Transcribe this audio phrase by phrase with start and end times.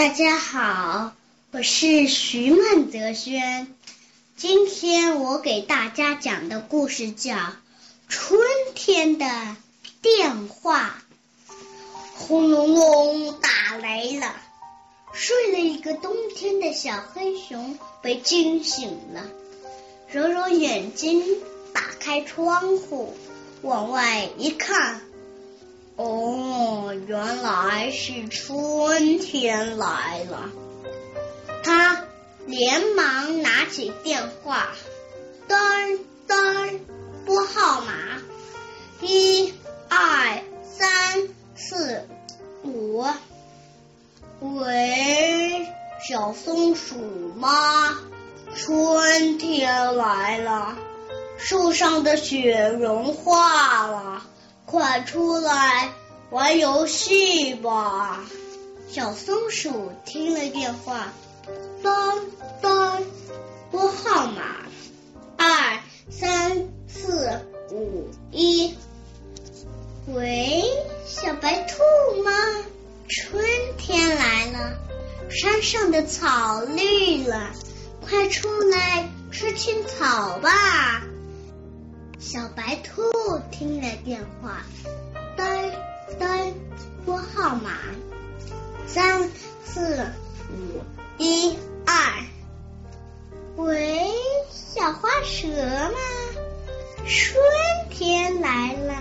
[0.00, 1.12] 大家好，
[1.50, 3.66] 我是徐曼泽轩。
[4.34, 7.34] 今天我给大家讲的故事叫
[8.08, 8.40] 《春
[8.74, 9.26] 天的
[10.00, 11.02] 电话》。
[12.16, 14.34] 轰隆隆，打雷了！
[15.12, 19.26] 睡了一个冬天的小黑熊被惊醒了，
[20.10, 21.22] 揉揉眼睛，
[21.74, 23.14] 打开窗户，
[23.60, 25.02] 往外一看。
[25.96, 26.49] 哦，
[26.94, 30.50] 原来是春天来了。
[31.62, 32.04] 他
[32.46, 34.68] 连忙拿起电话，
[35.48, 36.78] 噔噔
[37.26, 37.92] 拨号码，
[39.00, 39.52] 一、
[39.88, 42.06] 二、三、四、
[42.64, 43.04] 五。
[44.40, 45.66] 喂，
[46.08, 46.96] 小松鼠
[47.36, 47.98] 吗？
[48.56, 50.76] 春天来了，
[51.36, 54.22] 树上的雪融化了。
[54.66, 55.92] 快出来
[56.30, 58.20] 玩游戏吧！
[58.88, 61.12] 小松鼠听了电话，
[61.82, 62.20] 噔
[62.62, 63.02] 噔
[63.72, 64.42] 拨号码
[65.36, 67.40] 二三四
[67.72, 68.76] 五一。
[70.06, 70.62] 喂，
[71.04, 72.30] 小白兔吗？
[73.08, 73.44] 春
[73.76, 74.78] 天来了，
[75.30, 77.50] 山上的草绿了，
[78.08, 81.02] 快出来吃青草吧！
[82.20, 83.02] 小白兔
[83.50, 84.62] 听了电话，
[85.36, 85.99] 噔噔拨
[87.50, 87.72] 号码
[88.86, 89.28] 三
[89.64, 90.06] 四
[90.52, 90.84] 五
[91.18, 91.94] 一二。
[93.56, 94.08] 喂，
[94.48, 95.98] 小花蛇吗？
[97.08, 97.34] 春
[97.90, 98.94] 天来了，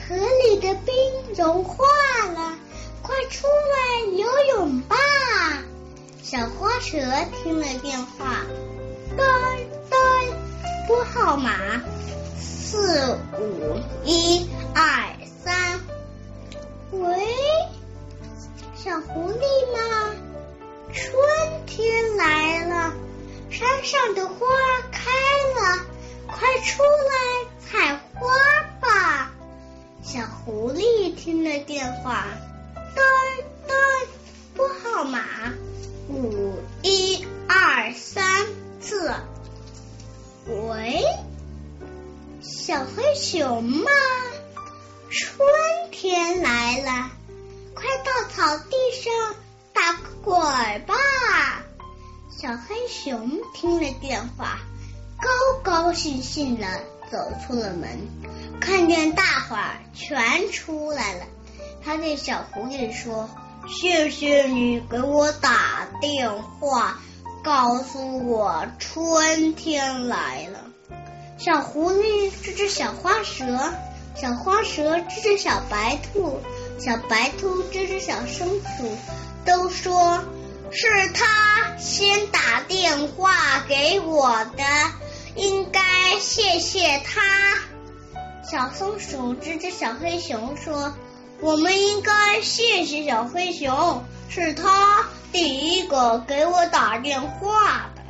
[0.00, 0.94] 河里的冰
[1.36, 1.84] 融化
[2.34, 2.56] 了，
[3.02, 4.96] 快出来游泳吧！
[6.22, 6.96] 小花蛇
[7.42, 8.46] 听了电话，
[9.14, 9.22] 噔
[9.90, 10.32] 噔
[10.88, 11.82] 拨号码。
[12.40, 15.13] 四五一二
[18.84, 20.14] 小狐狸吗？
[20.92, 21.16] 春
[21.64, 22.92] 天来了，
[23.48, 24.46] 山上的花
[24.92, 25.10] 开
[25.54, 25.86] 了，
[26.26, 28.28] 快出来采花
[28.82, 29.32] 吧！
[30.02, 32.26] 小狐狸听了电话，
[32.94, 33.00] 噔
[33.66, 33.74] 噔
[34.54, 35.24] 拨号码
[36.10, 38.44] 五一二三
[38.82, 39.14] 四，
[40.46, 41.02] 喂。
[42.42, 43.90] 小黑熊吗？
[45.08, 45.48] 春
[45.90, 47.10] 天来了，
[48.36, 49.34] 草地上
[49.72, 50.34] 打个滚
[50.86, 50.94] 吧！
[52.36, 54.58] 小黑熊听了电话，
[55.20, 56.66] 高高兴兴的
[57.12, 58.08] 走出了门，
[58.60, 61.26] 看见大伙儿全出来了，
[61.84, 63.30] 他对小狐狸说
[63.70, 66.98] ：“谢谢你给我打电话，
[67.44, 70.58] 告诉我春天来了。”
[71.38, 73.72] 小狐狸这只小花蛇，
[74.16, 76.40] 小花蛇这只小白兔，
[76.78, 78.96] 小白兔这只小松鼠，
[79.44, 80.22] 都说
[80.70, 84.62] 是他先打电话给我的，
[85.36, 85.80] 应该
[86.20, 87.22] 谢谢他。
[88.42, 90.94] 小松鼠这只小黑熊说
[91.40, 98.02] ：“我们应该谢谢小黑熊，是他第一个给我打电话的。”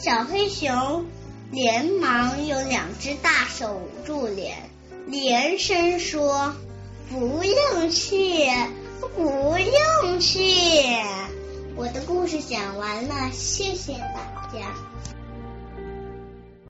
[0.00, 1.06] 小黑熊。
[1.50, 4.68] 连忙用两只大手捂住脸，
[5.06, 6.54] 连声说
[7.10, 8.46] ：“不用去，
[9.16, 10.40] 不用去。”
[11.76, 14.74] 我的故事讲完了，谢谢大家。